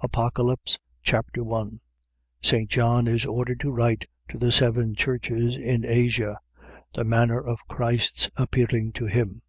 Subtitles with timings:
[0.00, 1.78] Apocalypse Chapter 1
[2.42, 2.68] St.
[2.68, 6.40] John is ordered to write to the seven churches in Asia.
[6.94, 9.40] The manner of Christ's appearing to him.